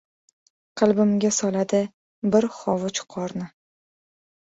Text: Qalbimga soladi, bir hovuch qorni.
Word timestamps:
Qalbimga 0.81 1.29
soladi, 1.39 1.81
bir 2.37 2.47
hovuch 2.61 3.03
qorni. 3.17 3.47